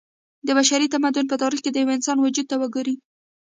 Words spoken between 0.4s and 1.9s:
د بشري تمدن په تاريخ کې د